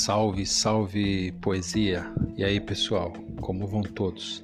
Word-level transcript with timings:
Salve, 0.00 0.46
salve 0.46 1.30
poesia! 1.42 2.10
E 2.34 2.42
aí 2.42 2.58
pessoal, 2.58 3.12
como 3.38 3.66
vão 3.66 3.82
todos? 3.82 4.42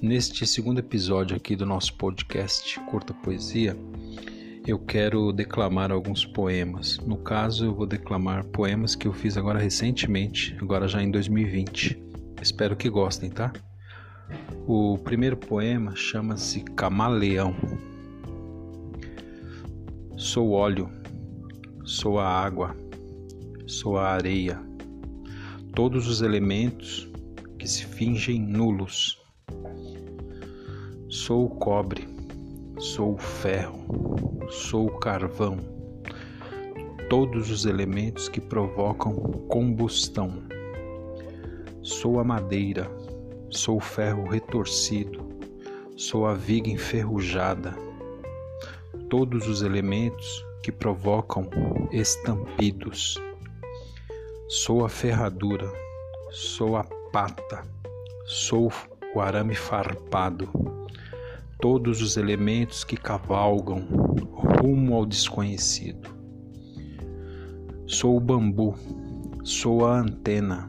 Neste 0.00 0.46
segundo 0.46 0.78
episódio 0.78 1.36
aqui 1.36 1.56
do 1.56 1.66
nosso 1.66 1.94
podcast 1.94 2.78
Curta 2.88 3.12
Poesia, 3.12 3.76
eu 4.64 4.78
quero 4.78 5.32
declamar 5.32 5.90
alguns 5.90 6.24
poemas. 6.24 6.98
No 6.98 7.16
caso, 7.16 7.64
eu 7.64 7.74
vou 7.74 7.84
declamar 7.84 8.44
poemas 8.44 8.94
que 8.94 9.08
eu 9.08 9.12
fiz 9.12 9.36
agora 9.36 9.58
recentemente, 9.58 10.56
agora 10.62 10.86
já 10.86 11.02
em 11.02 11.10
2020. 11.10 12.00
Espero 12.40 12.76
que 12.76 12.88
gostem, 12.88 13.28
tá? 13.28 13.52
O 14.68 14.96
primeiro 14.98 15.36
poema 15.36 15.96
chama-se 15.96 16.60
Camaleão. 16.76 17.56
Sou 20.16 20.52
óleo, 20.52 20.88
sou 21.84 22.20
a 22.20 22.28
água, 22.28 22.76
sou 23.70 23.96
a 23.96 24.08
areia, 24.08 24.60
todos 25.76 26.08
os 26.08 26.22
elementos 26.22 27.08
que 27.56 27.68
se 27.68 27.86
fingem 27.86 28.40
nulos. 28.40 29.22
Sou 31.08 31.44
o 31.44 31.50
cobre, 31.50 32.08
sou 32.78 33.14
o 33.14 33.18
ferro, 33.18 33.78
sou 34.48 34.88
o 34.88 34.98
carvão, 34.98 35.58
todos 37.08 37.48
os 37.48 37.64
elementos 37.64 38.28
que 38.28 38.40
provocam 38.40 39.14
combustão. 39.48 40.42
Sou 41.80 42.18
a 42.18 42.24
madeira, 42.24 42.90
sou 43.50 43.76
o 43.76 43.80
ferro 43.80 44.28
retorcido, 44.28 45.28
sou 45.96 46.26
a 46.26 46.34
viga 46.34 46.68
enferrujada, 46.68 47.76
todos 49.08 49.46
os 49.46 49.62
elementos 49.62 50.44
que 50.60 50.72
provocam 50.72 51.48
estampidos. 51.92 53.16
Sou 54.52 54.84
a 54.84 54.88
ferradura, 54.88 55.72
sou 56.32 56.76
a 56.76 56.82
pata, 57.12 57.62
sou 58.26 58.68
o 59.14 59.20
arame 59.20 59.54
farpado, 59.54 60.48
todos 61.60 62.02
os 62.02 62.16
elementos 62.16 62.82
que 62.82 62.96
cavalgam 62.96 63.86
rumo 64.32 64.96
ao 64.96 65.06
desconhecido. 65.06 66.08
Sou 67.86 68.16
o 68.16 68.20
bambu, 68.20 68.74
sou 69.44 69.86
a 69.86 70.00
antena, 70.00 70.68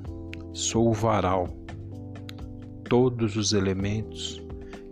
sou 0.53 0.87
o 0.87 0.93
varal, 0.93 1.47
todos 2.87 3.35
os 3.35 3.51
elementos 3.51 4.39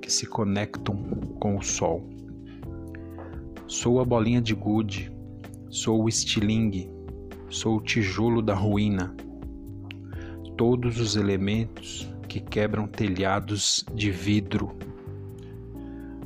que 0.02 0.12
se 0.12 0.26
conectam 0.26 0.96
com 1.40 1.58
o 1.58 1.62
sol. 1.62 2.10
Sou 3.68 4.00
a 4.00 4.04
bolinha 4.04 4.42
de 4.42 4.56
gude, 4.56 5.16
sou 5.70 6.06
o 6.06 6.10
estilingue, 6.10 6.90
sou 7.50 7.78
o 7.78 7.82
tijolo 7.82 8.42
da 8.42 8.54
ruína, 8.54 9.16
todos 10.56 11.00
os 11.00 11.16
elementos 11.16 12.08
que 12.28 12.40
quebram 12.40 12.88
telhados 12.88 13.84
de 13.94 14.12
vidro. 14.12 14.76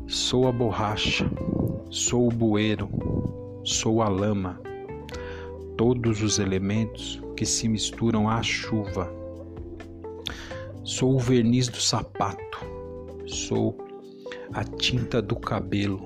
Sou 0.05 0.47
a 0.47 0.51
borracha, 0.51 1.25
sou 1.89 2.27
o 2.27 2.31
bueiro, 2.31 2.89
sou 3.63 4.01
a 4.01 4.09
lama, 4.09 4.59
todos 5.77 6.21
os 6.21 6.39
elementos 6.39 7.21
que 7.37 7.45
se 7.45 7.69
misturam 7.69 8.29
à 8.29 8.43
chuva. 8.43 9.09
Sou 10.83 11.15
o 11.15 11.19
verniz 11.19 11.69
do 11.69 11.79
sapato, 11.79 12.59
sou 13.25 13.77
a 14.51 14.63
tinta 14.63 15.21
do 15.21 15.37
cabelo, 15.37 16.01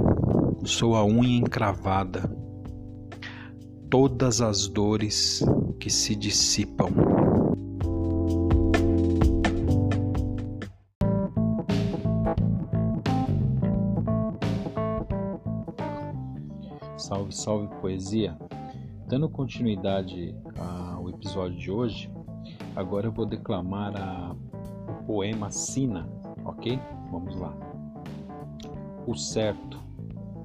sou 0.63 0.95
a 0.95 1.03
unha 1.03 1.39
encravada 1.39 2.46
todas 3.89 4.41
as 4.41 4.67
dores 4.67 5.43
que 5.79 5.89
se 5.89 6.15
dissipam. 6.15 6.89
Salve, 16.97 17.33
salve 17.33 17.67
poesia! 17.79 18.37
Dando 19.07 19.29
continuidade 19.29 20.35
ao 20.57 21.09
episódio 21.09 21.57
de 21.57 21.71
hoje, 21.71 22.11
agora 22.75 23.07
eu 23.07 23.11
vou 23.11 23.25
declamar 23.25 23.95
a, 23.95 24.35
poema 25.05 25.49
Sina, 25.49 26.09
ok? 26.43 26.77
Vamos 27.09 27.35
lá. 27.37 27.53
O 29.07 29.15
certo, 29.15 29.81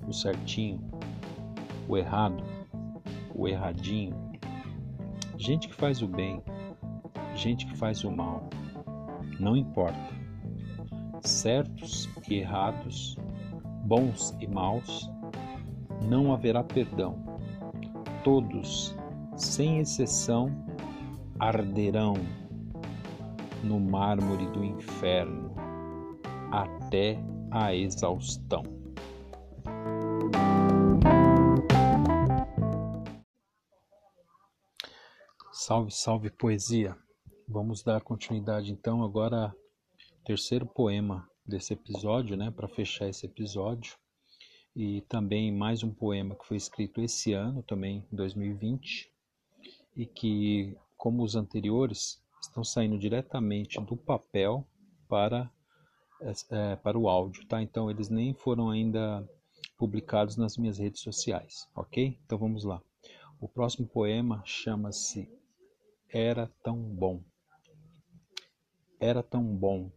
o 0.06 0.12
certinho, 0.12 0.81
o 1.88 1.97
errado, 1.97 2.51
o 3.34 3.48
erradinho, 3.48 4.15
gente 5.37 5.69
que 5.69 5.75
faz 5.75 6.03
o 6.03 6.09
bem, 6.09 6.43
gente 7.34 7.66
que 7.66 7.76
faz 7.76 8.04
o 8.04 8.10
mal, 8.10 8.48
não 9.38 9.56
importa. 9.56 10.22
Certos 11.22 12.09
e 12.28 12.37
errados, 12.37 13.16
bons 13.84 14.37
e 14.41 14.47
maus, 14.47 15.10
não 16.09 16.32
haverá 16.32 16.62
perdão. 16.62 17.16
Todos, 18.25 18.94
sem 19.37 19.78
exceção, 19.78 20.50
arderão 21.38 22.14
no 23.62 23.78
mármore 23.81 24.47
do 24.49 24.64
inferno 24.64 25.53
até 26.50 27.19
a 27.50 27.75
exaustão. 27.75 28.81
Salve, 35.72 35.91
salve 35.91 36.31
poesia! 36.31 36.94
Vamos 37.49 37.83
dar 37.83 38.03
continuidade 38.03 38.71
então 38.71 39.03
agora 39.03 39.47
ao 39.47 40.22
terceiro 40.22 40.66
poema 40.66 41.27
desse 41.47 41.72
episódio, 41.72 42.37
né, 42.37 42.50
para 42.50 42.69
fechar 42.69 43.09
esse 43.09 43.25
episódio. 43.25 43.97
E 44.77 45.00
também 45.09 45.50
mais 45.50 45.82
um 45.82 45.91
poema 45.91 46.34
que 46.34 46.47
foi 46.47 46.59
escrito 46.59 47.00
esse 47.00 47.32
ano, 47.32 47.62
também 47.62 48.06
em 48.12 48.15
2020, 48.15 49.11
e 49.97 50.05
que, 50.05 50.77
como 50.99 51.22
os 51.22 51.37
anteriores, 51.37 52.22
estão 52.43 52.62
saindo 52.62 52.99
diretamente 52.99 53.81
do 53.81 53.97
papel 53.97 54.66
para 55.09 55.50
é, 56.50 56.77
para 56.77 56.99
o 56.99 57.09
áudio, 57.09 57.47
tá? 57.47 57.62
Então 57.62 57.91
eles 57.91 58.11
nem 58.11 58.34
foram 58.34 58.69
ainda 58.69 59.27
publicados 59.78 60.37
nas 60.37 60.59
minhas 60.59 60.77
redes 60.77 61.00
sociais, 61.00 61.66
ok? 61.75 62.21
Então 62.27 62.37
vamos 62.37 62.62
lá. 62.62 62.82
O 63.41 63.49
próximo 63.49 63.88
poema 63.88 64.43
chama-se 64.44 65.41
era 66.15 66.47
tão 66.62 66.77
bom. 66.77 67.25
Era 69.00 69.23
tão 69.23 69.43
bom 69.43 69.91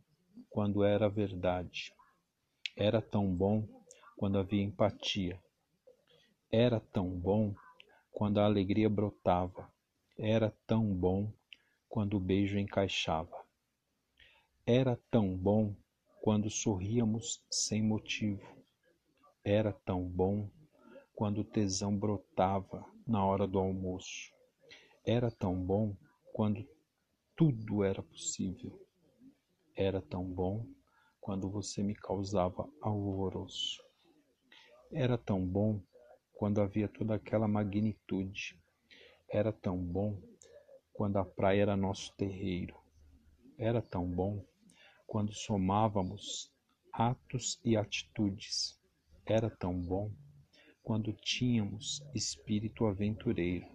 quando 0.50 0.81
era 0.81 1.09
verdade. 1.09 1.94
Era 2.74 3.02
tão 3.02 3.28
bom 3.36 3.68
quando 4.16 4.38
havia 4.38 4.64
empatia. 4.64 5.38
Era 6.50 6.80
tão 6.80 7.09
bom 7.09 7.53
quando 8.14 8.40
a 8.40 8.46
alegria 8.46 8.90
brotava. 8.90 9.70
Era 10.18 10.56
tão 10.66 10.86
bom 10.86 11.30
quando 11.90 12.16
o 12.16 12.22
beijo 12.22 12.58
encaixava. 12.58 13.46
Era 14.66 14.97
tão 15.12 15.36
bom 15.36 15.76
quando 16.22 16.50
sorríamos 16.50 17.44
sem 17.52 17.84
motivo. 17.84 18.56
Era 19.44 19.74
tão 19.74 20.02
bom 20.02 20.50
quando 21.14 21.40
o 21.40 21.44
tesão 21.44 21.94
brotava 21.94 22.86
na 23.06 23.26
hora 23.26 23.46
do 23.46 23.59
almoço. 23.59 24.34
Era 25.06 25.30
tão 25.30 25.53
bom 25.53 25.94
quando 26.35 26.68
tudo 27.34 27.81
era 27.81 28.03
possível. 28.03 28.78
Era 29.73 30.01
tão 30.01 30.25
bom 30.25 30.68
quando 31.22 31.50
você 31.50 31.81
me 31.81 31.96
causava 31.96 32.69
alvoroço. 32.81 33.81
Era 34.91 35.18
tão 35.18 35.47
bom 35.47 35.81
quando 36.34 36.59
havia 36.59 36.90
toda 36.90 37.16
aquela 37.16 37.47
magnitude. 37.47 38.61
Era 39.32 39.53
tão 39.53 39.78
bom 39.78 40.22
quando 40.91 41.16
a 41.16 41.23
praia 41.23 41.61
era 41.61 41.78
nosso 41.78 42.14
terreiro. 42.17 42.76
Era 43.58 43.82
tão 43.82 44.05
bom 44.05 44.46
quando 45.08 45.34
somávamos 45.34 46.53
atos 46.91 47.61
e 47.64 47.78
atitudes. 47.78 48.78
Era 49.26 49.49
tão 49.49 49.82
bom 49.82 50.11
quando 50.84 51.14
tínhamos 51.14 52.05
espírito 52.14 52.85
aventureiro. 52.87 53.74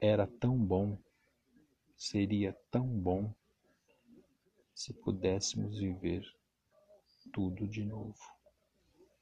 Era 0.00 0.26
tão 0.26 0.58
bom, 0.58 0.98
seria 1.96 2.52
tão 2.70 2.86
bom 2.86 3.32
se 4.74 4.92
pudéssemos 4.92 5.78
viver 5.78 6.22
tudo 7.32 7.66
de 7.66 7.82
novo. 7.82 8.35